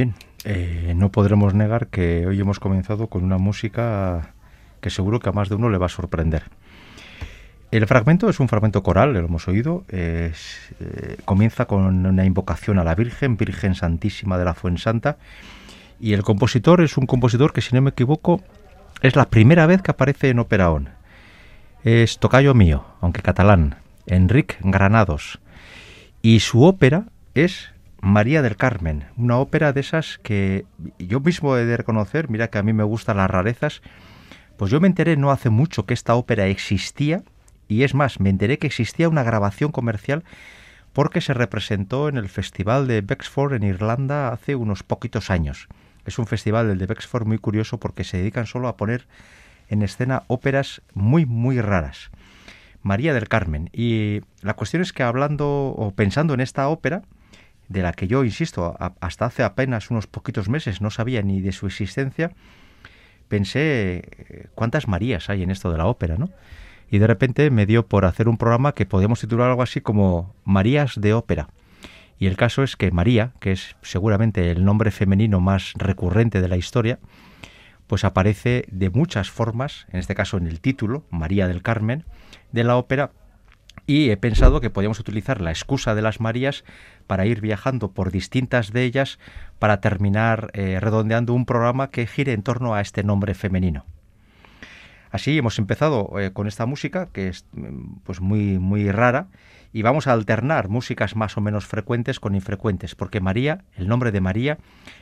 [0.00, 4.32] Bien, eh, no podremos negar que hoy hemos comenzado con una música
[4.80, 6.44] que seguro que a más de uno le va a sorprender.
[7.70, 9.84] El fragmento es un fragmento coral, lo hemos oído.
[9.90, 10.32] Eh,
[11.26, 15.18] comienza con una invocación a la Virgen, Virgen Santísima de la Fuensanta.
[16.00, 18.40] Y el compositor es un compositor que, si no me equivoco,
[19.02, 20.88] es la primera vez que aparece en Operaón.
[21.84, 25.40] Es tocayo mío, aunque catalán, Enric Granados.
[26.22, 27.68] Y su ópera es
[28.02, 30.64] María del Carmen, una ópera de esas que
[30.98, 33.82] yo mismo he de reconocer, mira que a mí me gustan las rarezas,
[34.56, 37.22] pues yo me enteré no hace mucho que esta ópera existía
[37.68, 40.24] y es más, me enteré que existía una grabación comercial
[40.92, 45.68] porque se representó en el Festival de Bexford en Irlanda hace unos poquitos años.
[46.06, 49.06] Es un festival del de Bexford muy curioso porque se dedican solo a poner
[49.68, 52.10] en escena óperas muy, muy raras.
[52.82, 53.68] María del Carmen.
[53.72, 57.02] Y la cuestión es que hablando o pensando en esta ópera,
[57.70, 61.52] de la que yo, insisto, hasta hace apenas unos poquitos meses no sabía ni de
[61.52, 62.32] su existencia,
[63.28, 66.28] pensé eh, cuántas Marías hay en esto de la ópera, ¿no?
[66.90, 70.34] y de repente me dio por hacer un programa que podíamos titular algo así como
[70.44, 71.48] Marías de ópera.
[72.18, 76.48] Y el caso es que María, que es seguramente el nombre femenino más recurrente de
[76.48, 76.98] la historia,
[77.86, 82.04] pues aparece de muchas formas, en este caso en el título, María del Carmen,
[82.52, 83.12] de la ópera,
[83.90, 86.62] y he pensado que podíamos utilizar la excusa de las Marías
[87.08, 89.18] para ir viajando por distintas de ellas
[89.58, 93.84] para terminar eh, redondeando un programa que gire en torno a este nombre femenino.
[95.10, 99.26] Así hemos empezado eh, con esta música que es mm, pues muy muy rara
[99.72, 104.12] y vamos a alternar músicas más o menos frecuentes con infrecuentes, porque María, el nombre
[104.12, 104.58] de María,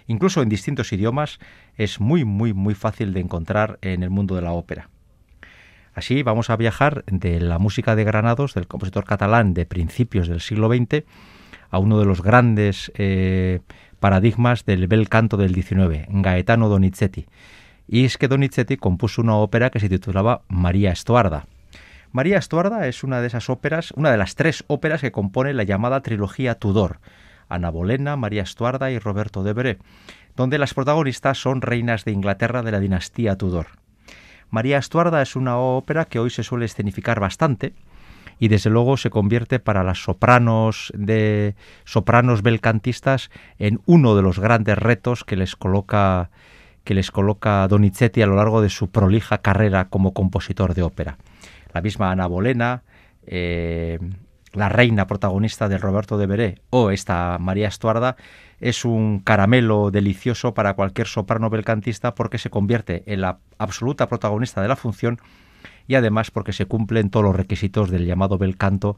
[0.06, 1.40] incluso en distintos idiomas,
[1.76, 4.88] es muy muy muy fácil de encontrar en el mundo de la ópera.
[5.98, 10.40] Así vamos a viajar de la música de Granados, del compositor catalán de principios del
[10.40, 11.02] siglo XX,
[11.70, 13.58] a uno de los grandes eh,
[13.98, 17.26] paradigmas del bel canto del XIX, Gaetano Donizetti
[17.88, 21.46] y es que Donizetti compuso una ópera que se titulaba María Estuarda.
[22.12, 25.64] María Estuarda es una de esas óperas, una de las tres óperas que compone la
[25.64, 27.00] llamada trilogía Tudor,
[27.48, 29.78] Ana Bolena, María Estuarda y Roberto de Bré,
[30.36, 33.66] donde las protagonistas son reinas de Inglaterra de la dinastía Tudor.
[34.50, 37.74] María Estuarda es una ópera que hoy se suele escenificar bastante
[38.38, 41.54] y desde luego se convierte para las sopranos de
[41.84, 46.30] sopranos belcantistas en uno de los grandes retos que les coloca
[46.84, 51.18] que les coloca Donizetti a lo largo de su prolija carrera como compositor de ópera.
[51.74, 52.82] La misma Ana Bolena,
[53.26, 53.98] eh,
[54.54, 58.16] la reina protagonista de Roberto de Veré o esta María Estuarda
[58.60, 64.62] es un caramelo delicioso para cualquier soprano belcantista porque se convierte en la absoluta protagonista
[64.62, 65.20] de la función
[65.86, 68.96] y además porque se cumplen todos los requisitos del llamado bel canto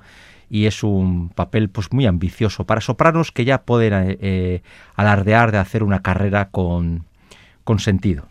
[0.51, 4.63] y es un papel pues muy ambicioso para sopranos que ya pueden eh, eh,
[4.97, 7.05] alardear de hacer una carrera con,
[7.65, 8.27] con sentido.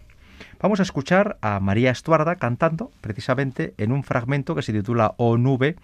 [0.61, 5.37] Vamos a escuchar a María Estuarda cantando precisamente en un fragmento que se titula O
[5.37, 5.77] Nube,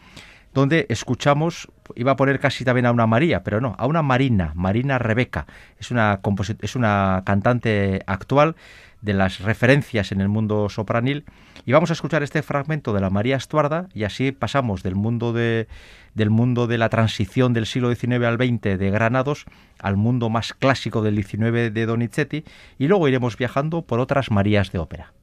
[0.56, 4.54] donde escuchamos, iba a poner casi también a una María, pero no, a una Marina,
[4.56, 5.46] Marina Rebeca.
[5.78, 6.22] Es una,
[6.62, 8.56] es una cantante actual
[9.02, 11.26] de las referencias en el mundo sopranil
[11.66, 15.34] y vamos a escuchar este fragmento de la María Estuarda y así pasamos del mundo
[15.34, 15.68] de
[16.16, 19.46] del mundo de la transición del siglo XIX al XX de Granados
[19.80, 22.46] al mundo más clásico del XIX de Donizetti
[22.80, 25.14] y luego iremos viajando por otras Marías de ópera.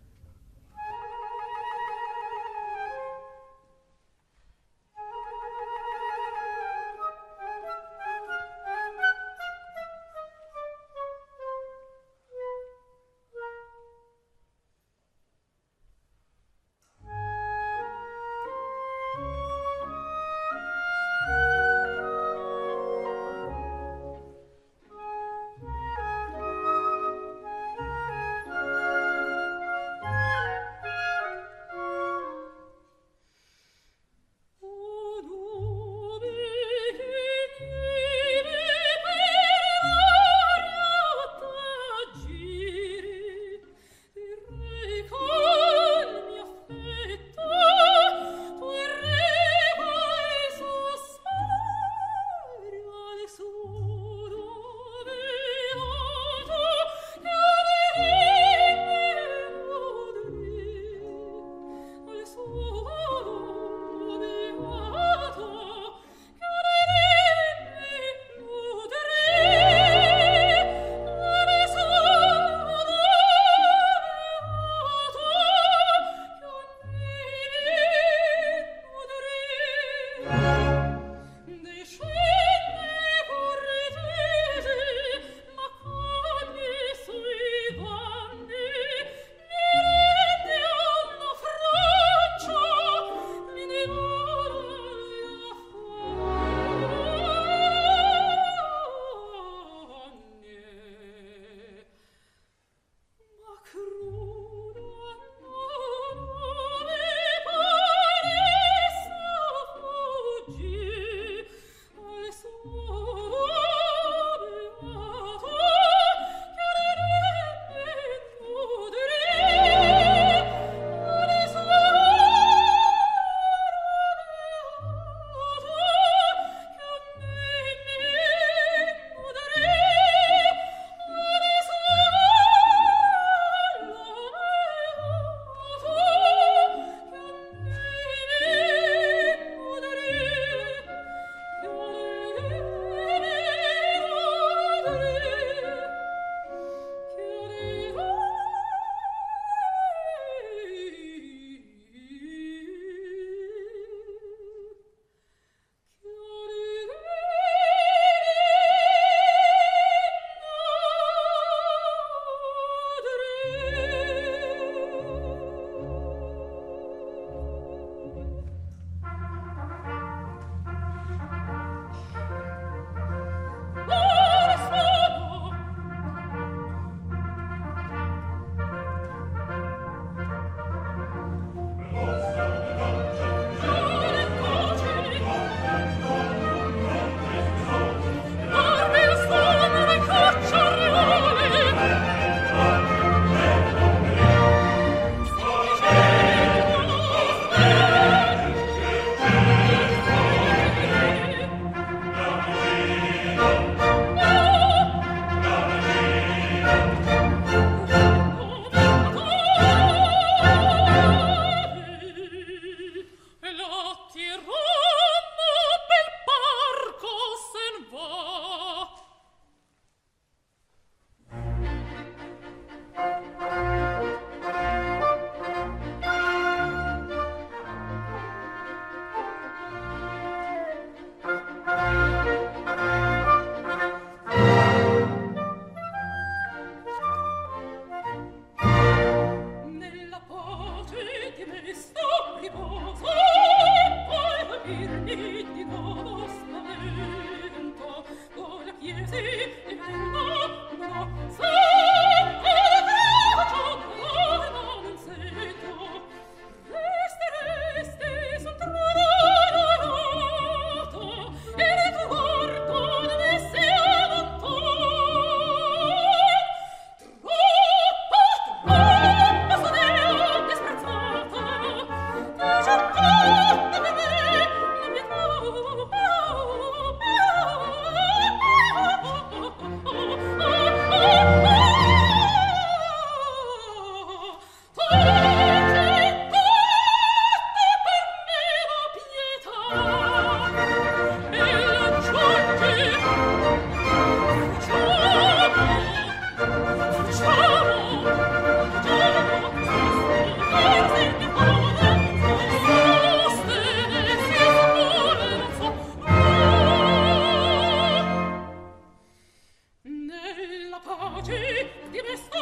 [311.91, 312.39] di resto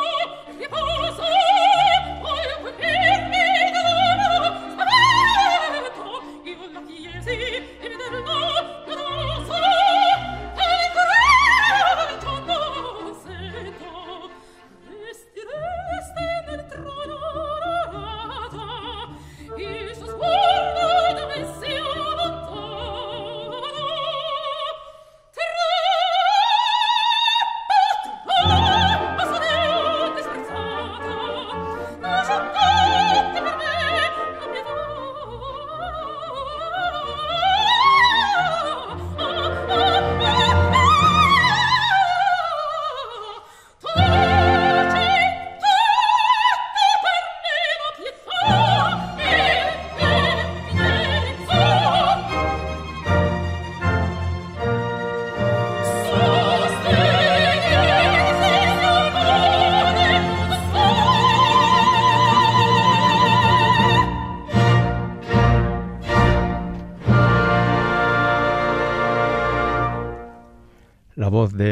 [0.59, 1.23] riposo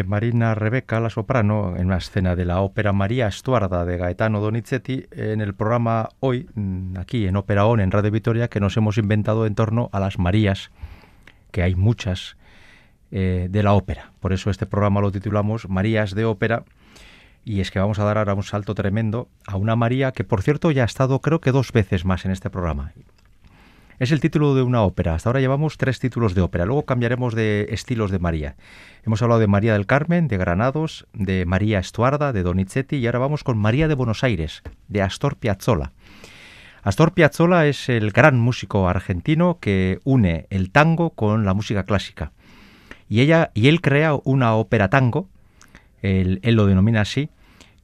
[0.04, 5.06] Marina Rebeca, la soprano, en una escena de la ópera María Estuarda de Gaetano Donizetti,
[5.10, 8.98] en el programa hoy, mm, aquí en Ópera ON, en Radio Vitoria, que nos hemos
[8.98, 10.70] inventado en torno a las Marías,
[11.50, 12.36] que hay muchas,
[13.10, 14.12] eh, de la ópera.
[14.20, 16.64] Por eso este programa lo titulamos Marías de Ópera.
[17.42, 20.42] Y es que vamos a dar ahora un salto tremendo a una María que, por
[20.42, 22.92] cierto, ya ha estado creo que dos veces más en este programa.
[23.98, 25.14] Es el título de una ópera.
[25.14, 26.64] Hasta ahora llevamos tres títulos de ópera.
[26.64, 28.54] Luego cambiaremos de estilos de María.
[29.04, 33.18] Hemos hablado de María del Carmen, de Granados, de María Estuarda, de Donizetti y ahora
[33.18, 35.90] vamos con María de Buenos Aires, de Astor Piazzolla.
[36.84, 42.30] Astor Piazzolla es el gran músico argentino que une el tango con la música clásica.
[43.08, 45.28] Y, ella, y él crea una ópera tango,
[46.02, 47.30] él lo denomina así,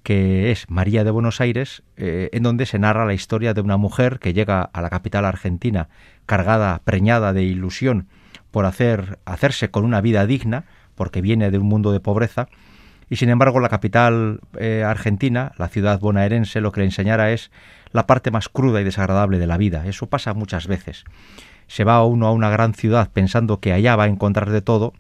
[0.04, 3.78] que es María de Buenos Aires, eh, en donde se narra la historia de una
[3.78, 5.88] mujer que llega a la capital argentina
[6.26, 8.06] cargada, preñada de ilusión
[8.50, 12.49] por hacer, hacerse con una vida digna, porque viene de un mundo de pobreza,
[13.08, 17.50] y sin embargo la capital eh, argentina, la ciudad bonaerense, lo que le enseñara es
[17.90, 19.87] la parte más cruda y desagradable de la vida.
[19.87, 21.04] Eso pasa muchas veces.
[21.66, 24.92] Se va uno a una gran ciudad pensando que allá va a encontrar de todo,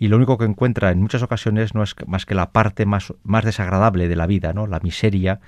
[0.00, 3.12] y lo único que encuentra en muchas ocasiones no es más que la parte más,
[3.22, 4.66] más desagradable de la vida, ¿no?
[4.66, 5.40] la miseria,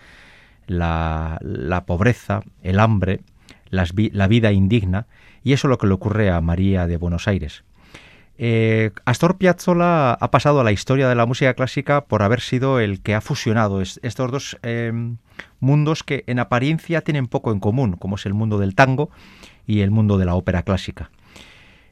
[0.66, 1.40] la,
[1.86, 3.22] pobreza, el hambre,
[3.70, 5.06] la vida indigna,
[5.42, 7.64] y eso es lo que le ocurre a María de Buenos Aires.
[8.36, 12.78] Eh, Astor Piazzolla ha pasado a la historia de la música clásica por haber sido
[12.78, 15.16] el que ha fusionado estos dos em,
[15.60, 19.10] mundos que en apariencia tienen poco en común, como es el mundo del tango
[19.66, 21.10] y el mundo de la ópera clásica.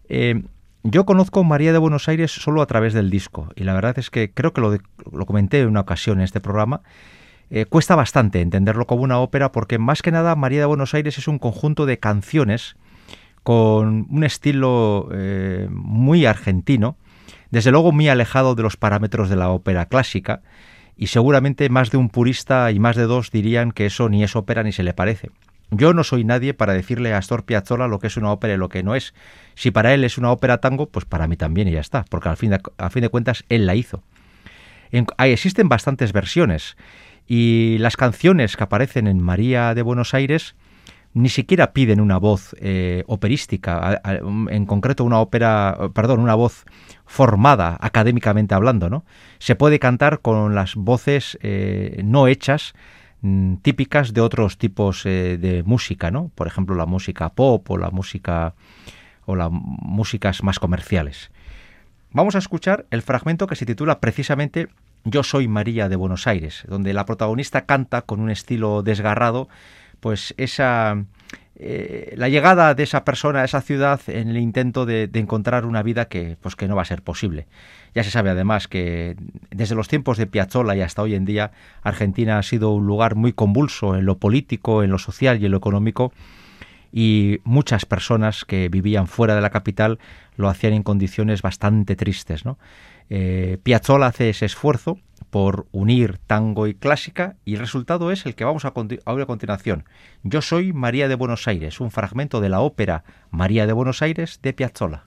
[0.08, 0.42] Eh,
[0.82, 4.10] yo conozco María de Buenos Aires solo a través del disco y la verdad es
[4.10, 6.80] que creo que lo, comenté en una ocasión en este programa.
[7.50, 11.18] Eh, cuesta bastante entenderlo como una ópera porque más que nada María de Buenos Aires
[11.18, 12.76] es un conjunto de canciones
[13.42, 16.96] con un estilo eh, muy argentino,
[17.50, 20.42] desde luego muy alejado de los parámetros de la ópera clásica
[20.96, 24.36] y seguramente más de un purista y más de dos dirían que eso ni es
[24.36, 25.30] ópera ni se le parece.
[25.70, 28.56] Yo no soy nadie para decirle a Astor Piazzolla lo que es una ópera y
[28.56, 29.14] lo que no es.
[29.60, 32.30] Si para él es una ópera tango, pues para mí también y ya está, porque
[32.30, 34.02] al fin de, a fin de cuentas él la hizo.
[35.18, 36.78] existen bastantes versiones
[37.26, 40.54] y las canciones que aparecen en María de Buenos Aires
[41.12, 46.64] ni siquiera piden una voz eh, operística, en concreto una ópera, perdón, una voz
[47.04, 49.04] formada académicamente hablando, ¿no?
[49.40, 52.72] Se puede cantar con las voces eh, no hechas
[53.22, 56.30] Mm, típicas de otros tipos eh, de música, ¿no?
[56.34, 58.54] Por ejemplo, la música pop o la música
[59.30, 61.30] o las músicas más comerciales.
[62.12, 64.68] Vamos a escuchar el fragmento que se titula precisamente
[65.04, 69.48] Yo soy María de Buenos Aires, donde la protagonista canta con un estilo desgarrado,
[70.00, 71.04] pues esa
[71.62, 75.82] eh, la llegada de esa persona a esa ciudad en el intento de, encontrar una
[75.82, 77.46] vida que, pues que no va a ser posible.
[77.94, 79.14] Ya se sabe además que
[79.50, 83.14] desde los tiempos de Piazzolla y hasta hoy en día Argentina ha sido un lugar
[83.14, 86.14] muy convulso en lo político, en lo social y en lo económico
[86.92, 89.98] y muchas personas que vivían fuera de la capital
[90.36, 92.44] lo hacían en condiciones bastante tristes.
[92.44, 92.58] ¿no?
[93.08, 94.98] Eh, Piazzolla hace ese esfuerzo
[95.30, 99.26] por unir tango y clásica y el resultado es el que vamos a, oír a
[99.26, 99.84] continuación.
[100.22, 104.40] Yo soy María de Buenos Aires, un fragmento de la ópera María de Buenos Aires
[104.42, 105.04] de Piazzolla.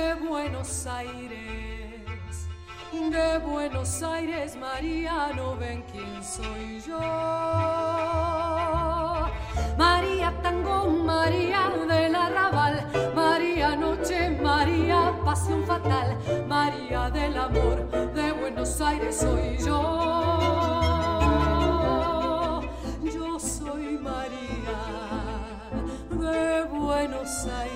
[0.00, 1.70] De Buenos Aires
[2.92, 6.98] de Buenos Aires, María, no ven quién soy yo.
[9.78, 18.80] María Tango, María del Arrabal, María Noche, María Pasión Fatal, María del Amor, de Buenos
[18.80, 20.50] Aires soy yo.
[23.02, 24.80] Yo soy María
[26.10, 27.69] de Buenos Aires.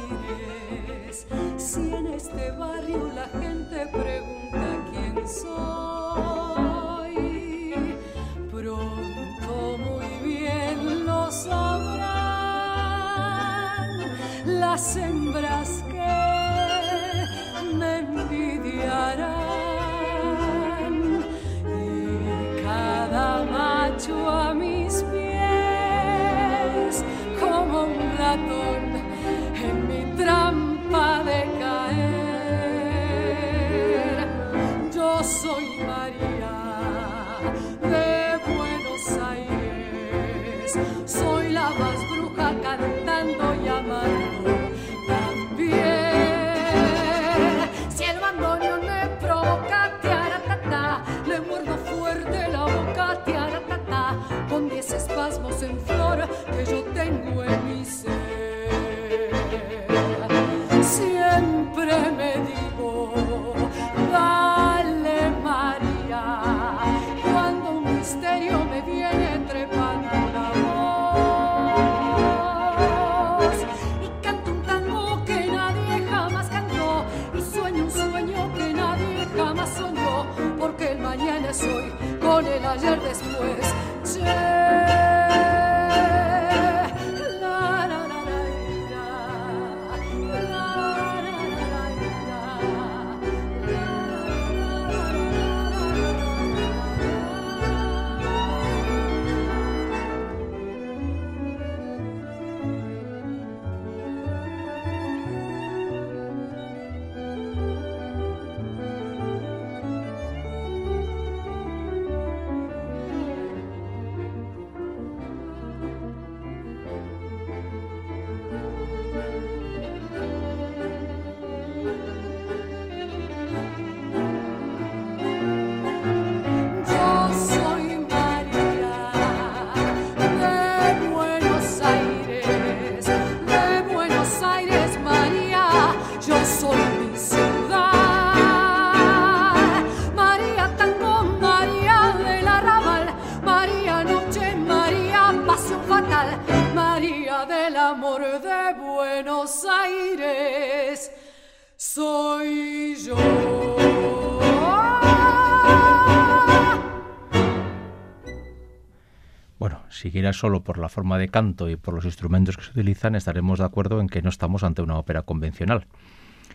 [160.33, 163.65] Solo por la forma de canto y por los instrumentos que se utilizan, estaremos de
[163.65, 165.87] acuerdo en que no estamos ante una ópera convencional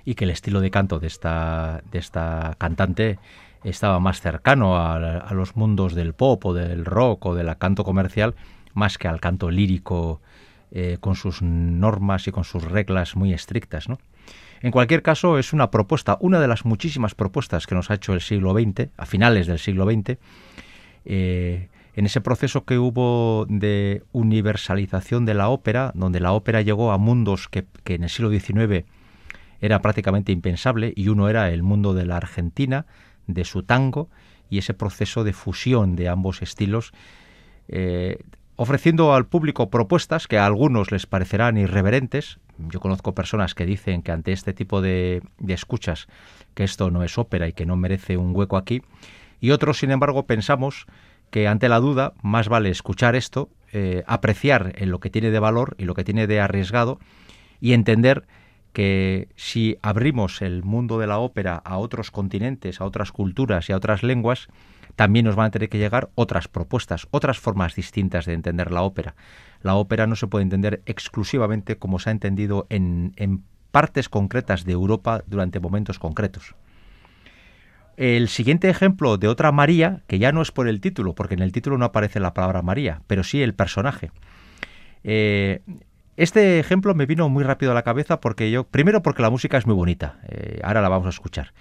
[0.05, 3.19] y que el estilo de canto de esta, de esta cantante
[3.63, 8.35] estaba más cercano a, los mundos del pop o del rock o del canto comercial
[8.73, 10.21] más que al canto lírico
[10.71, 13.89] eh, con sus normas y con sus reglas muy estrictas.
[13.89, 13.99] ¿no?
[14.61, 18.13] En cualquier caso, es una propuesta, una de las muchísimas propuestas que nos ha hecho
[18.13, 20.17] el siglo XX, a finales del siglo XX,
[21.99, 26.97] en ese proceso que hubo de universalización de la ópera, donde la ópera llegó a
[26.97, 28.85] mundos que, en el siglo XIX
[29.59, 32.85] era prácticamente impensable, y uno era el mundo de la Argentina,
[33.27, 34.09] de su tango,
[34.49, 36.93] y ese proceso de fusión de ambos estilos,
[37.67, 38.19] eh,
[38.55, 42.39] ofreciendo al público propuestas que a algunos les parecerán irreverentes.
[42.59, 46.07] Yo conozco personas que dicen que ante este tipo de, de escuchas
[46.53, 48.83] que esto no es ópera y que no merece un hueco aquí,
[49.41, 50.85] y otros, sin embargo, pensamos
[51.31, 55.39] que ante la duda más vale escuchar esto, eh, apreciar en lo que tiene de
[55.39, 56.99] valor y lo que tiene de arriesgado
[57.61, 58.25] y entender
[58.73, 63.73] que si abrimos el mundo de la ópera a otros continentes, a otras culturas y
[63.73, 64.47] a otras lenguas,
[64.95, 68.81] también nos van a tener que llegar otras propuestas, otras formas distintas de entender la
[68.81, 69.15] ópera.
[69.61, 74.65] La ópera no se puede entender exclusivamente como se ha entendido en, en partes concretas
[74.65, 76.55] de Europa durante momentos concretos.
[77.99, 81.41] El siguiente ejemplo de otra María, que ya no es por el título, porque en
[81.41, 84.11] el título no aparece la palabra María, pero sí el personaje.
[85.03, 85.59] Eh,
[86.15, 89.57] este ejemplo me vino muy rápido a la cabeza porque yo, primero porque la música
[89.57, 91.51] es muy bonita, eh, ahora la vamos a escuchar.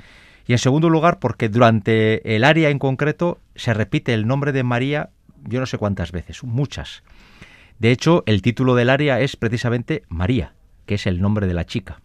[0.46, 4.62] Y en segundo lugar porque durante el área en concreto se repite el nombre de
[4.62, 5.10] María
[5.44, 7.02] yo no sé cuántas veces, muchas.
[7.80, 10.54] De hecho, el título del área es precisamente María,
[10.86, 12.00] que es el nombre de la chica.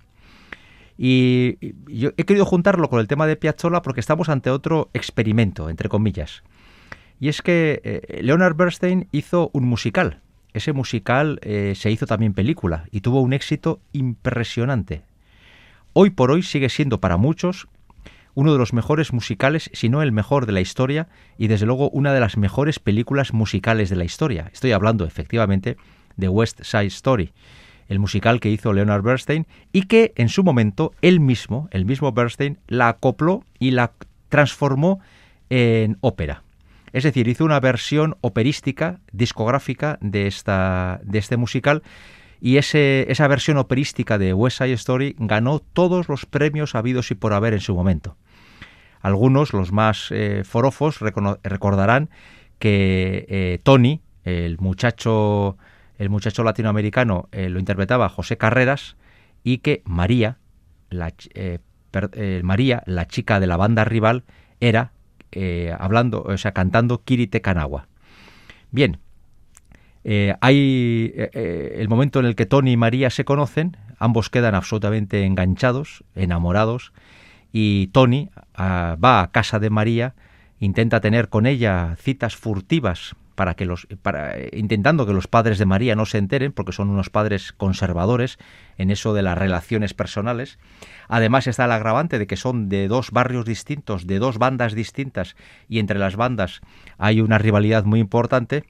[0.98, 5.70] Y yo he querido juntarlo con el tema de Piazzolla porque estamos ante otro experimento,
[5.70, 6.44] entre comillas.
[7.20, 10.22] Y es que eh, Leonard Bernstein hizo un musical.
[10.54, 15.04] Ese musical eh, se hizo también película y tuvo un éxito impresionante.
[15.94, 17.68] Hoy por hoy sigue siendo para muchos
[18.36, 21.90] uno de los mejores musicales, si no el mejor de la historia, y desde luego
[21.92, 24.50] una de las mejores películas musicales de la historia.
[24.52, 25.78] Estoy hablando efectivamente
[26.18, 27.32] de West Side Story
[27.88, 32.12] el musical que hizo Leonard Bernstein y que en su momento él mismo, el mismo
[32.12, 33.92] Bernstein, la acopló y la
[34.30, 35.00] transformó
[35.50, 36.44] en ópera.
[36.92, 41.82] Es decir, hizo una versión operística, discográfica de, esta, de este musical
[42.40, 47.34] y esa versión operística de West Side Story ganó todos los premios habidos y por
[47.34, 48.18] haber en su momento.
[49.02, 52.10] Algunos, los más eh, forofos, recordarán
[52.60, 55.58] que eh, Tony, el muchacho
[55.98, 58.96] el muchacho latinoamericano eh, lo interpretaba José Carreras
[59.44, 60.38] y que María,
[60.90, 61.60] la, eh,
[62.14, 64.24] eh, María, la chica de la banda rival,
[64.60, 64.92] era
[65.80, 67.88] hablando, o sea, cantando Kirite Kanagua.
[68.70, 69.00] Bien,
[70.42, 76.04] hay el momento en el que Tony y María se conocen, ambos quedan absolutamente enganchados,
[76.14, 76.94] enamorados,
[77.52, 80.14] y Tony ah, va a casa de María,
[80.60, 85.66] intenta tener con ella citas furtivas para que los para, intentando que los padres de
[85.66, 88.38] María no se enteren porque son unos padres conservadores
[88.78, 90.60] en eso de las relaciones personales.
[91.08, 95.36] Además está el agravante de que son de dos barrios distintos, de dos bandas distintas
[95.68, 96.62] y entre las bandas
[96.98, 98.64] hay una rivalidad muy importante.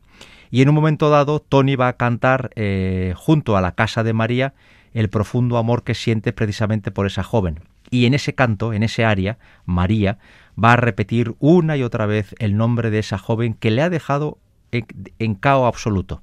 [0.51, 4.13] Y en un momento dado Tony va a cantar eh, junto a la casa de
[4.13, 4.53] María
[4.93, 7.59] el profundo amor que siente precisamente por esa joven.
[7.89, 10.17] Y en ese canto, en ese aria, María
[10.61, 13.89] va a repetir una y otra vez el nombre de esa joven que le ha
[13.89, 14.37] dejado
[15.19, 16.21] en, cao absoluto.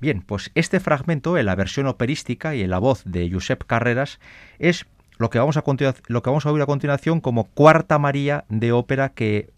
[0.00, 4.18] Bien, pues este fragmento, en la versión operística y en la voz de Josep Carreras,
[4.58, 4.86] es
[5.18, 5.64] lo que vamos a,
[6.06, 9.50] lo que vamos a oír a continuación como cuarta María de ópera que,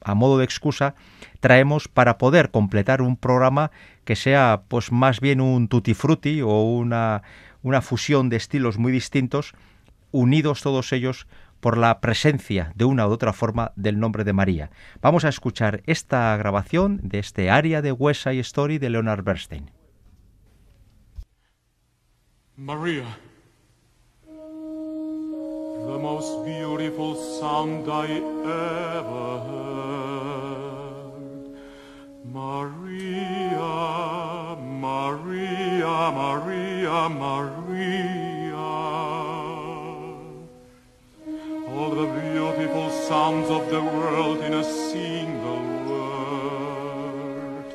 [0.00, 0.94] a modo de excusa,
[1.40, 3.70] traemos para poder completar un programa
[4.04, 7.22] que sea pues más bien un tutti frutti o una,
[7.62, 9.52] una fusión de estilos muy distintos,
[10.10, 11.26] unidos todos ellos
[11.62, 14.70] por la presencia de una u otra forma del nombre de María.
[15.00, 19.70] Vamos a escuchar esta grabación de este área de West Side Story de Leonard Bernstein.
[22.56, 23.04] Maria.
[25.86, 27.86] The most beautiful sound.
[32.32, 32.96] Maria,
[34.80, 38.21] Maria, Maria, Maria.
[43.12, 47.66] Sounds of the world in a single word.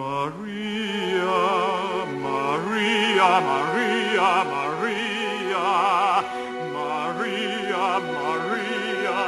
[0.00, 1.40] Maria,
[2.26, 5.68] Maria, Maria, Maria,
[6.76, 7.86] Maria,
[8.18, 9.20] Maria,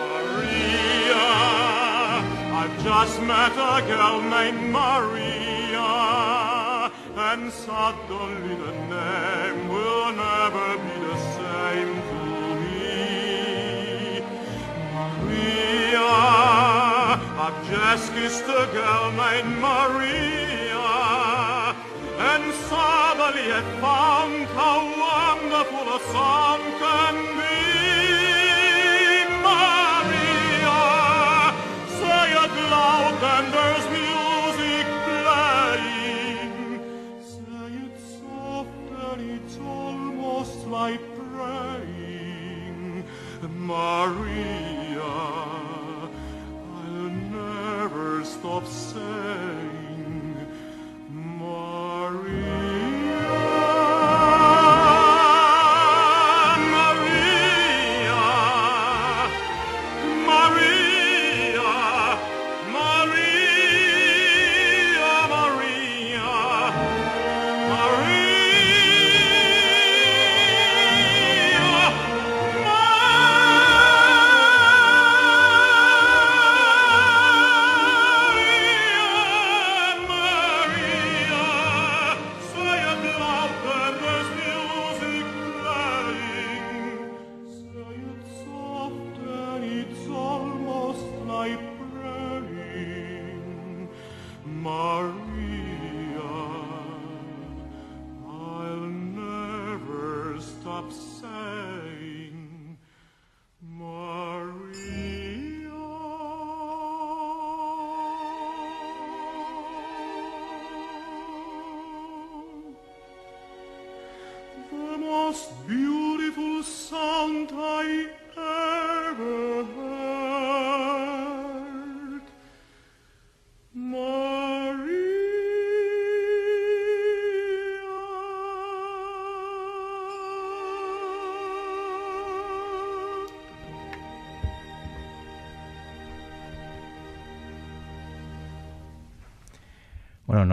[0.00, 1.26] Maria.
[2.60, 5.92] I've just met a girl named Maria,
[7.28, 10.69] and suddenly the name will never
[17.42, 20.90] I've just kissed a girl named Maria,
[22.30, 27.58] and suddenly I found how wonderful a song can be.
[29.46, 30.82] Maria,
[32.00, 36.54] say it loud and there's music playing.
[37.34, 43.04] Say it soft and it's almost like praying.
[43.48, 43.99] Maria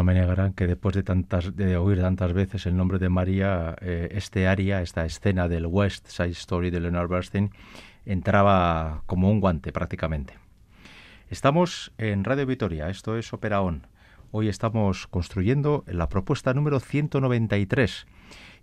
[0.07, 4.07] me negarán que después de tantas de oír tantas veces el nombre de María, eh,
[4.11, 7.51] este área, esta escena del West Side Story de Leonard Bernstein
[8.05, 10.35] entraba como un guante prácticamente.
[11.29, 13.85] Estamos en Radio Vitoria, esto es Opera On.
[14.31, 18.07] Hoy estamos construyendo la propuesta número 193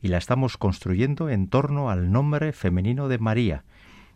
[0.01, 3.65] y la estamos construyendo en torno al nombre femenino de María.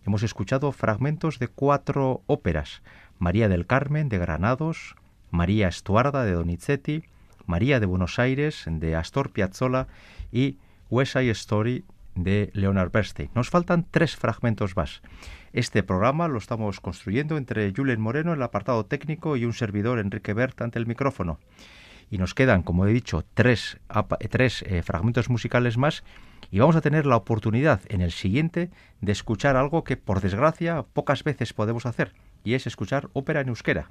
[0.06, 2.80] Hemos escuchado fragmentos de cuatro óperas:
[3.18, 4.96] María del Carmen de Granados,
[5.30, 7.02] María Estuarda de Donizetti,
[7.48, 9.88] María de Buenos Aires de Astor Piazzolla
[10.30, 10.58] y
[10.90, 11.84] West Side Story
[12.14, 13.30] de Leonard Bernstein.
[13.34, 15.00] Nos faltan tres fragmentos más.
[15.54, 20.34] Este programa lo estamos construyendo entre Julen Moreno, el apartado técnico, y un servidor, Enrique
[20.34, 21.40] Bert, ante el micrófono.
[22.10, 23.78] Y nos quedan, como he dicho, tres,
[24.30, 26.04] tres eh, fragmentos musicales más
[26.50, 30.84] y vamos a tener la oportunidad en el siguiente de escuchar algo que, por desgracia,
[30.92, 32.12] pocas veces podemos hacer,
[32.44, 33.90] y es escuchar ópera en euskera.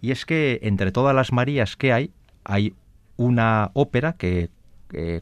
[0.00, 2.12] Y es que entre todas las Marías que hay,
[2.44, 2.74] hay
[3.16, 4.50] una ópera que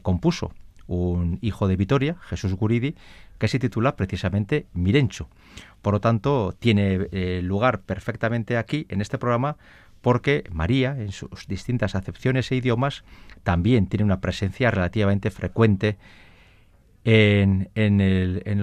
[0.01, 0.51] compuso
[0.87, 2.95] un hijo de Vitoria, Jesús Guridi,
[3.37, 5.27] que se titula precisamente Mirencho.
[5.81, 9.57] Por lo tanto, tiene eh, lugar perfectamente aquí, en este programa,
[10.01, 13.03] porque María, en sus distintas acepciones e idiomas,
[13.43, 15.97] también tiene una presencia relativamente frecuente
[17.05, 17.69] en,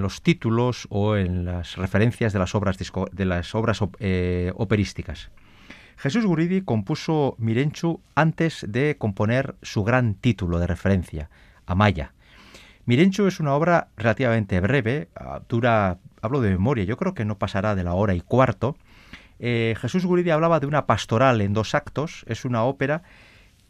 [0.00, 2.78] los títulos o en las referencias de las obras,
[3.12, 5.30] de las obras eh, operísticas.
[6.00, 11.28] Jesús Guridi compuso Mirenchu antes de componer su gran título de referencia,
[11.66, 12.14] Amaya.
[12.86, 17.36] Mirenchu es una obra relativamente breve, ah, dura, hablo de memoria, yo creo que no
[17.36, 18.78] pasará de la hora y cuarto.
[19.40, 23.02] Eh, Jesús Guridi hablaba de una pastoral en dos actos, es una ópera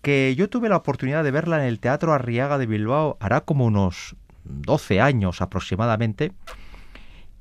[0.00, 3.64] que yo tuve la oportunidad de verla en el Teatro Arriaga de Bilbao hará como
[3.64, 4.14] unos
[4.44, 6.30] 12 años aproximadamente.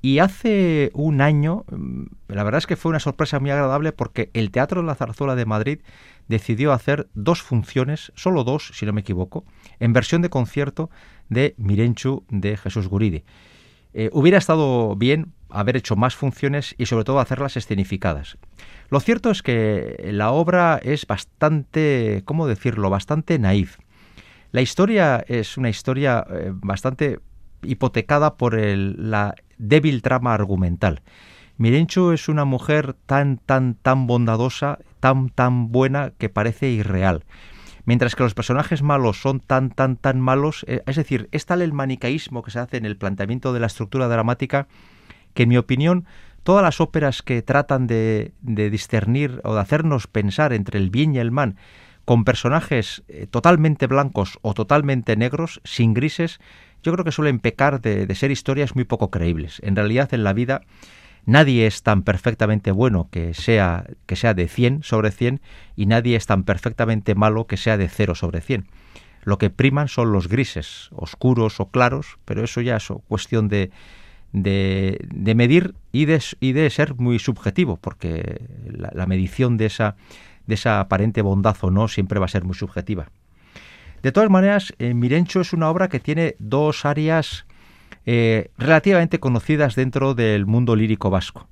[0.02, 4.30] Y hace un año, mm, la verdad es que fue una sorpresa muy agradable porque
[4.34, 5.80] el Teatro de la Zarzuela de Madrid
[6.30, 9.44] decidió hacer dos funciones, solo dos, si no me equivoco,
[9.80, 10.90] en versión de concierto
[11.28, 13.24] de Mirenchu de Jesús Guridi.
[13.94, 18.38] Eh, hubiera estado bien haber hecho más funciones y sobre todo hacerlas escenificadas.
[18.90, 23.78] Lo cierto es que la obra es bastante, ¿cómo decirlo?, bastante naif.
[24.52, 27.20] La historia es una historia eh, bastante
[27.64, 31.04] hipotecada por el- la débil trama argumental.
[31.58, 37.26] Mirenchu es una mujer tan, tan, tan bondadosa, tan, tan buena que parece irreal.
[37.86, 41.62] Mientras que los personajes malos son tan, tan, tan malos, eh, es decir, es tal
[41.62, 44.68] el manicaísmo que se hace en el planteamiento de la estructura dramática
[45.34, 46.06] que, en mi opinión,
[46.44, 51.14] todas las óperas que tratan de, de discernir o de hacernos pensar entre el bien
[51.14, 51.56] y el mal,
[52.06, 56.40] con personajes eh, totalmente blancos o totalmente negros, sin grises,
[56.84, 59.60] yo creo que suelen pecar de, ser historias muy poco creíbles.
[59.64, 60.62] En realidad, en la vida,
[61.26, 65.42] nadie es tan perfectamente bueno que sea, que sea de 100 sobre 100
[65.76, 68.68] y nadie es tan perfectamente malo que sea de 0 sobre 100.
[69.24, 73.70] Lo que priman son los grises, oscuros o claros, pero eso ya es cuestión de,
[74.32, 79.66] de, de medir y de, y de ser muy subjetivo, porque la, la medición de
[79.66, 79.98] esa,
[80.48, 83.10] de esa aparente bondad o no siempre va a ser muy subjetiva.
[84.02, 87.46] De todas maneras, eh, Mirencho es una obra que tiene dos áreas
[88.06, 91.48] eh, relativamente conocidas dentro del mundo lírico vasco.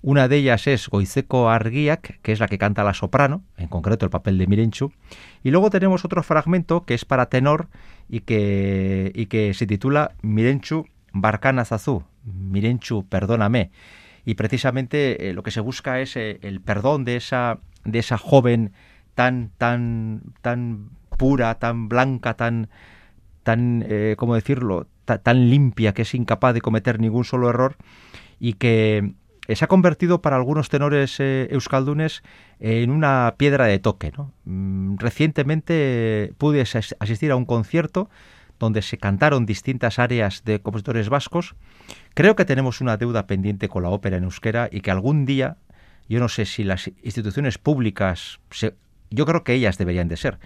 [0.00, 4.04] Una de ellas es Goizeco Argiak, que es la que canta la soprano, en concreto
[4.06, 4.92] el papel de Mirenchu,
[5.42, 7.68] y luego tenemos otro fragmento que es para tenor
[8.08, 13.70] y que, y que se titula Mirenchu Barcana Zazú, Mirenchu, perdóname.
[14.24, 18.18] Y precisamente eh, lo que se busca es eh, el perdón de esa, de esa
[18.18, 18.72] joven
[19.14, 22.70] tan, tan, tan pura, tan blanca, tan,
[23.42, 27.76] tan, eh, ¿cómo decirlo?, ta, tan limpia que es incapaz de cometer ningún solo error
[28.40, 29.12] y que
[29.48, 32.22] se ha convertido para algunos tenores eh, euskaldunes
[32.60, 34.12] en una piedra de toque.
[34.44, 38.10] Mm, recientemente pude as asistir a un concierto
[38.58, 41.54] donde se cantaron distintas áreas de compositores vascos.
[42.14, 45.56] Creo que tenemos una deuda pendiente con la ópera en euskera y que algún día,
[46.08, 48.40] yo no sé si las instituciones públicas
[49.10, 50.38] Yo creo que ellas deberían de ser.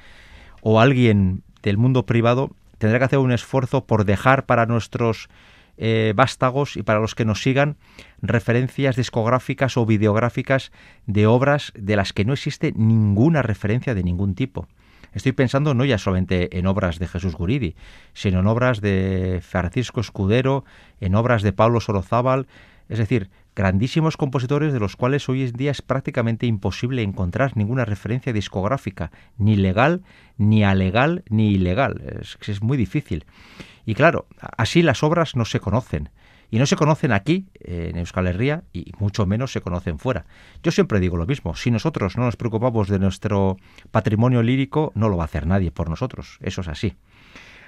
[0.62, 5.28] O alguien del mundo privado tendrá que hacer un esfuerzo por dejar para nuestros
[5.76, 7.76] eh, vástagos y para los que nos sigan
[8.20, 10.70] referencias discográficas o videográficas
[11.06, 14.68] de obras de las que no existe ninguna referencia de ningún tipo.
[15.12, 17.74] Estoy pensando no ya solamente en obras de Jesús Guridi,
[18.14, 20.64] sino en obras de Francisco Escudero,
[21.00, 22.46] en obras de Pablo Sorozábal,
[22.88, 27.84] es decir, grandísimos compositores de los cuales hoy en día es prácticamente imposible encontrar ninguna
[27.84, 30.02] referencia discográfica, ni legal,
[30.38, 32.02] ni alegal, ni ilegal.
[32.20, 33.24] Es, es muy difícil.
[33.84, 36.10] Y claro, así las obras no se conocen.
[36.50, 40.26] Y no se conocen aquí, en Euskal Herria, y mucho menos se conocen fuera.
[40.62, 43.56] Yo siempre digo lo mismo, si nosotros no nos preocupamos de nuestro
[43.90, 46.36] patrimonio lírico, no lo va a hacer nadie por nosotros.
[46.42, 46.94] Eso es así.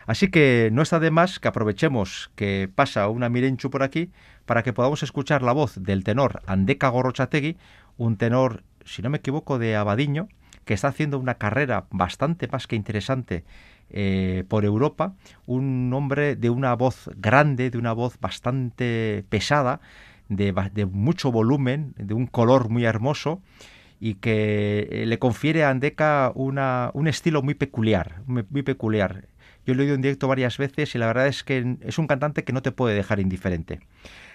[0.06, 4.10] Así que no está de más que aprovechemos que pasa una Mirenchu por aquí
[4.46, 7.56] para que podamos escuchar la voz del tenor Andeka Gorrochategui,
[7.96, 10.28] un tenor, si no me equivoco, de Abadiño,
[10.64, 13.44] que está haciendo una carrera bastante más que interesante
[13.90, 15.14] eh, por Europa,
[15.46, 19.80] un hombre de una voz grande, de una voz bastante pesada,
[20.28, 23.42] de, mucho volumen, de un color muy hermoso
[24.00, 29.26] y que eh, le confiere a Andeca un estilo muy peculiar, muy, muy peculiar.
[29.66, 32.06] Yo lo he oído en directo varias veces y la verdad es que es un
[32.06, 33.80] cantante que no te puede dejar indiferente.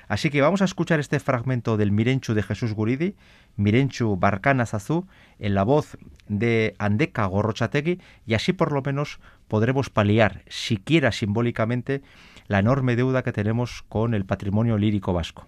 [0.10, 3.15] Así que vamos a escuchar este fragmento del Mirenchu de Jesús Guridi,
[3.58, 9.91] Mirenchu Barcana Zazú, en la voz de Andeka Gorrochategui, y así por lo menos podremos
[9.91, 12.02] paliar, siquiera simbólicamente,
[12.48, 15.48] la enorme deuda que tenemos con el patrimonio lírico vasco.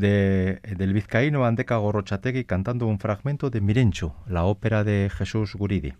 [0.00, 5.94] de, del vizcaíno Andeca Gorrochategui cantando un fragmento de Mirencho, la ópera de Jesús Guridi.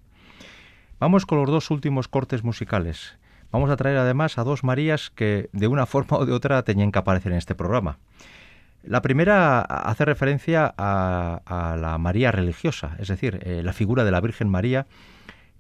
[0.98, 3.18] Vamos con los dos últimos cortes musicales.
[3.53, 6.90] Vamos a traer además a dos Marías que de una forma o de otra tenían
[6.90, 7.98] que aparecer en este programa.
[8.82, 14.22] La primera hace referencia a, la María religiosa, es decir, eh, la figura de la
[14.22, 14.86] Virgen María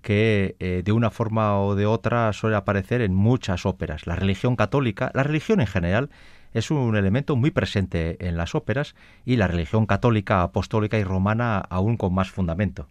[0.00, 4.06] que eh, de una forma o de otra suele aparecer en muchas óperas.
[4.06, 6.10] La religión católica, la religión en general,
[6.52, 8.94] es un elemento muy presente en las óperas
[9.24, 12.88] y la religión católica, apostólica y romana aún con más fundamento.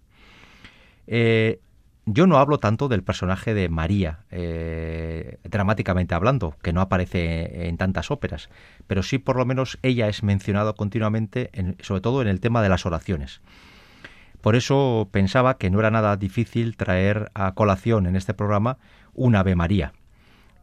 [1.07, 1.59] Eh,
[2.05, 7.77] yo no hablo tanto del personaje de María, eh, dramáticamente hablando, que no aparece en
[7.77, 8.49] tantas óperas,
[8.87, 11.51] pero sí por lo menos ella es mencionada continuamente,
[11.81, 13.41] sobre todo en el tema de las oraciones.
[14.41, 18.77] Por eso pensaba que no era nada difícil traer a colación en este programa
[19.13, 19.93] un Ave María.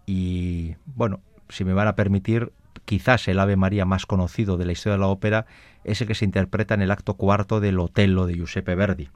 [0.06, 2.52] Y bueno, si me van a permitir,
[2.84, 5.46] quizás el Ave María más conocido de la historia de la ópera
[5.84, 9.08] es el que se interpreta en el acto cuarto del Otello de Giuseppe Verdi.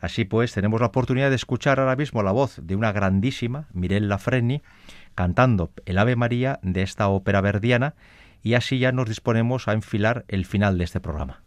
[0.00, 4.18] Así pues, tenemos la oportunidad de escuchar ahora mismo la voz de una grandísima, Mirella
[4.18, 4.62] Freni,
[5.14, 7.94] cantando el Ave María de esta ópera verdiana,
[8.42, 11.42] y así ya nos disponemos a enfilar el final de este programa.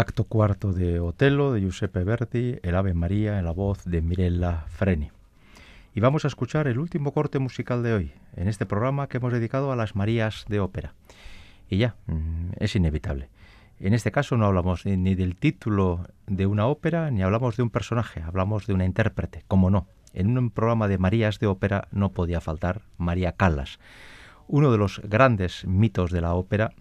[0.00, 4.64] Acto cuarto de Otelo de Giuseppe Verdi, El Ave María en la voz de Mirella
[4.68, 5.10] Freni.
[5.94, 9.30] Y vamos a escuchar el último corte musical de hoy, en este programa que hemos
[9.30, 10.94] dedicado a las Marías de ópera.
[11.68, 13.28] Y ya, mm, es inevitable.
[13.78, 17.68] En este caso no hablamos ni del título de una ópera, ni hablamos de un
[17.68, 19.86] personaje, hablamos de una intérprete, como no.
[20.14, 23.78] En un programa de Marías de ópera no podía faltar María Callas,
[24.50, 26.72] uno de los grandes mitos de la ópera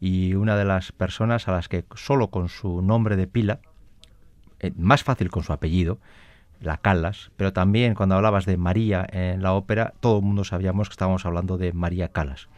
[0.00, 3.60] y una de las personas a las que solo con su nombre de pila,
[4.60, 5.98] eh, más fácil con su apellido,
[6.60, 10.88] la Calas, pero también cuando hablabas de María en la ópera, todo el mundo sabíamos
[10.88, 12.48] que estábamos hablando de María Calas.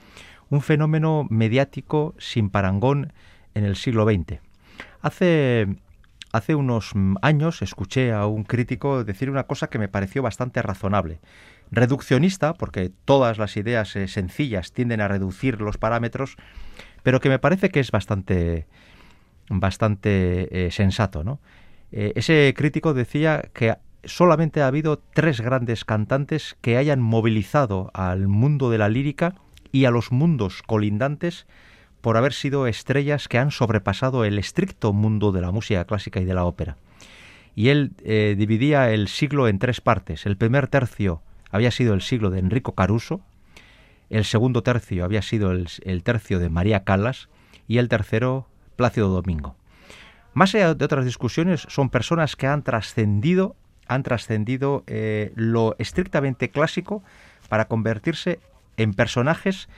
[0.48, 3.12] Un fenómeno mediático sin parangón
[3.54, 4.40] en el siglo XX.
[5.02, 5.66] Hace,
[6.32, 6.92] hace unos
[7.22, 11.20] años escuché a un crítico decir una cosa que me pareció bastante razonable.
[11.72, 16.36] Reduccionista, porque todas las ideas eh, sencillas tienden a reducir los parámetros,
[17.04, 18.66] pero que me parece que es bastante,
[19.48, 21.22] bastante eh, sensato.
[21.22, 21.38] ¿no?
[21.92, 28.26] Eh, ese crítico decía que solamente ha habido tres grandes cantantes que hayan movilizado al
[28.26, 29.36] mundo de la lírica
[29.70, 31.46] y a los mundos colindantes
[32.00, 36.24] por haber sido estrellas que han sobrepasado el estricto mundo de la música clásica y
[36.24, 36.78] de la ópera.
[37.54, 37.92] Y él
[38.38, 40.24] dividía el siglo en tres partes.
[40.24, 41.20] El primer tercio
[41.50, 43.20] había sido el siglo de Enrico Caruso,
[44.10, 47.28] el segundo tercio había sido el, tercio de María Callas
[47.68, 49.54] y el tercero Plácido Domingo.
[50.34, 53.54] Más allá de otras discusiones, son personas que han trascendido,
[53.86, 57.02] han trascendido eh, lo estrictamente clásico
[57.48, 58.40] para convertirse
[58.76, 59.68] en personajes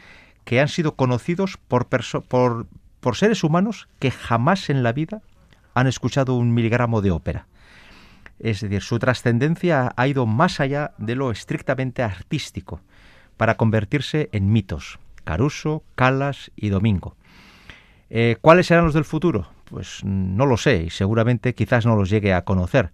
[0.44, 2.66] que han sido conocidos por, por,
[3.00, 5.20] por seres humanos que jamás en la vida
[5.74, 7.46] han escuchado un miligramo de ópera.
[8.42, 12.80] Es decir, su trascendencia ha ido más allá de lo estrictamente artístico
[13.36, 14.98] para convertirse en mitos.
[15.22, 17.16] Caruso, Calas y Domingo.
[18.10, 19.48] Eh, ¿Cuáles serán los del futuro?
[19.66, 22.90] Pues no lo sé y seguramente quizás no los llegue a conocer.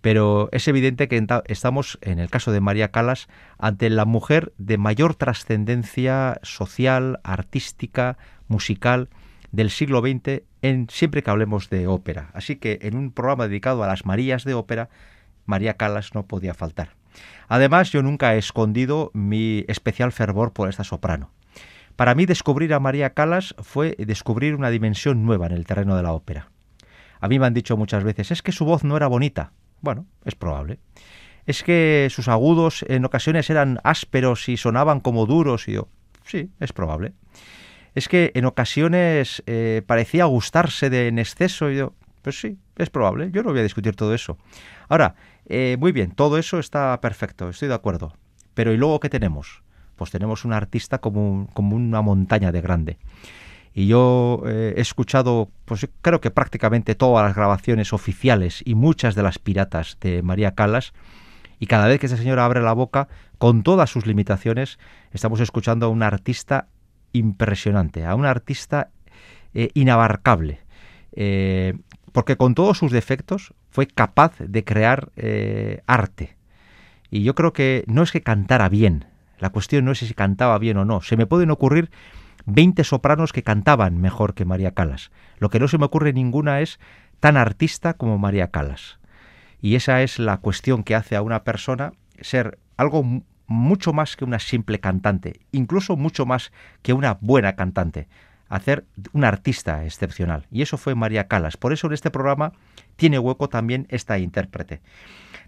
[0.00, 3.26] Pero es evidente que estamos, en el caso de María Calas,
[3.58, 8.16] ante la mujer de mayor trascendencia social, artística,
[8.46, 9.08] musical
[9.54, 12.30] del siglo XX, en, siempre que hablemos de ópera.
[12.34, 14.88] Así que en un programa dedicado a las Marías de ópera,
[15.46, 16.90] María Calas no podía faltar.
[17.46, 21.30] Además, yo nunca he escondido mi especial fervor por esta soprano.
[21.94, 26.02] Para mí descubrir a María Calas fue descubrir una dimensión nueva en el terreno de
[26.02, 26.50] la ópera.
[27.20, 29.52] A mí me han dicho muchas veces, es que su voz no era bonita.
[29.80, 30.80] Bueno, es probable.
[31.46, 35.88] Es que sus agudos en ocasiones eran ásperos y sonaban como duros y yo,
[36.24, 37.12] sí, es probable.
[37.94, 41.92] Es que en ocasiones eh, parecía gustarse de en exceso y yo,
[42.22, 43.30] pues sí, es probable.
[43.32, 44.36] Yo no voy a discutir todo eso.
[44.88, 45.14] Ahora,
[45.46, 48.14] eh, muy bien, todo eso está perfecto, estoy de acuerdo.
[48.54, 49.62] Pero ¿y luego qué tenemos?
[49.96, 52.98] Pues tenemos un artista como, como una montaña de grande.
[53.74, 59.16] Y yo eh, he escuchado, pues creo que prácticamente todas las grabaciones oficiales y muchas
[59.16, 60.92] de las piratas de María Calas.
[61.58, 64.78] Y cada vez que esa señora abre la boca, con todas sus limitaciones,
[65.12, 66.68] estamos escuchando a un artista
[67.14, 68.90] impresionante, a un artista
[69.54, 70.60] eh, inabarcable,
[72.12, 76.36] porque con todos sus defectos fue capaz de crear eh, arte.
[77.10, 79.06] Y yo creo que no es que cantara bien,
[79.40, 81.00] la cuestión no es si cantaba bien o no.
[81.00, 81.90] Se me pueden ocurrir
[82.46, 85.10] 20 sopranos que cantaban mejor que María Calas.
[85.38, 86.78] Lo que no se me ocurre ninguna es
[87.18, 89.00] tan artista como María Calas.
[89.60, 94.24] Y esa es la cuestión que hace a una persona ser algo mucho más que
[94.24, 98.08] una simple cantante, incluso mucho más que una buena cantante
[98.48, 100.46] hacer un artista excepcional.
[100.50, 101.56] Y eso fue María Calas.
[101.56, 102.52] Por eso en este programa
[102.96, 104.80] tiene hueco también esta intérprete.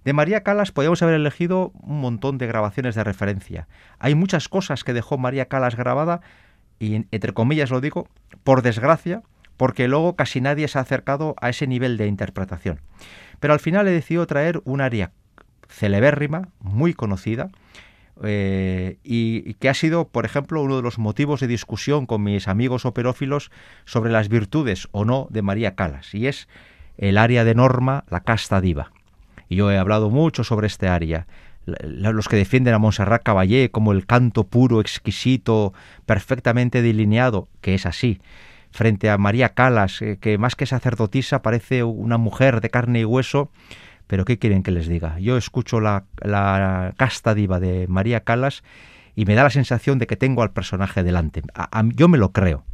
[0.04, 3.68] De María Calas podríamos haber elegido un montón de grabaciones de referencia.
[3.98, 6.20] Hay muchas cosas que dejó María Calas grabada,
[6.78, 8.08] y entre comillas lo digo,
[8.44, 9.22] por desgracia,
[9.56, 12.80] porque luego casi nadie se ha acercado a ese nivel de interpretación.
[13.40, 15.12] Pero al final he decidido traer un aria
[15.68, 17.50] celebérrima, muy conocida,
[18.22, 22.48] eh, y, que ha sido, por ejemplo, uno de los motivos de discusión con mis
[22.48, 23.50] amigos operófilos
[23.84, 26.48] sobre las virtudes o no de María Calas, y es
[26.96, 28.90] el aria de Norma, la casta diva.
[29.50, 31.26] Yo he hablado mucho sobre este aria.
[31.66, 35.74] Los que defienden a Montserrat Caballé como el canto puro, exquisito,
[36.06, 38.20] perfectamente delineado, que es así,
[38.70, 43.04] frente a María Calas, eh, que más que sacerdotisa parece una mujer de carne y
[43.04, 43.50] hueso,
[44.06, 45.18] pero ¿qué quieren que les diga?
[45.18, 46.04] Yo escucho la,
[46.96, 48.62] casta diva de María Calas
[49.14, 51.42] y me da la sensación de que tengo al personaje delante.
[51.94, 52.64] yo me lo creo.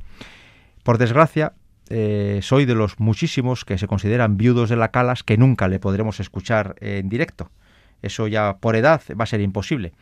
[0.83, 1.53] Por desgracia,
[1.89, 5.78] eh, soy de los muchísimos que se consideran viudos de la Calas que nunca le
[5.78, 7.51] podremos escuchar en directo.
[8.03, 9.93] Eso ya por edad va a ser imposible.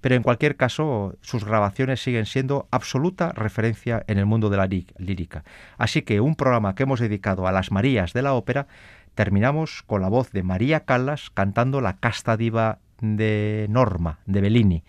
[0.00, 4.66] Pero en cualquier caso, sus grabaciones siguen siendo absoluta referencia en el mundo de la
[4.66, 5.44] lírica.
[5.78, 8.66] Así que un programa que hemos dedicado a las Marías de la ópera,
[9.14, 14.84] terminamos con la voz de María Callas cantando la casta diva de Norma, de Bellini.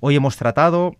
[0.00, 0.96] Hoy hemos tratado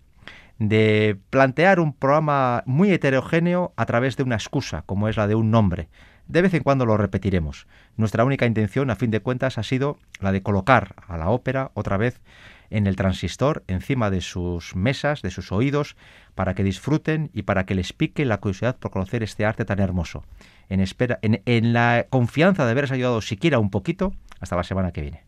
[0.59, 5.35] de plantear un programa muy heterogéneo a través de una excusa, como es la de
[5.35, 5.89] un nombre.
[6.29, 7.67] De vez en cuando lo repetiremos.
[7.97, 11.71] Nuestra única intención, a fin de cuentas, ha sido la de colocar a la ópera
[11.75, 12.21] otra vez
[12.69, 15.97] en el transistor, encima de sus mesas, de sus oídos,
[16.35, 19.79] para que disfruten y para que les pique la curiosidad por conocer este arte tan
[19.79, 20.25] hermoso.
[20.69, 24.93] En, espera, en, en la confianza de haberos ayudado siquiera un poquito, hasta la semana
[24.93, 25.26] que viene.